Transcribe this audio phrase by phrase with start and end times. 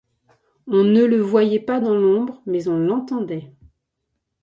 [0.65, 3.53] On ne le voyait pas dans l’ombre, mais on l’entendait.